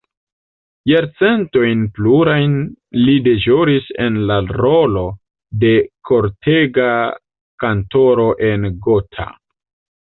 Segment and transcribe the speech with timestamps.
[0.91, 2.55] Jarcentojn plurajn
[3.03, 5.05] li deĵoris en la rolo
[5.67, 5.77] de
[6.13, 6.91] kortega
[7.67, 9.33] kantoro en Gotha.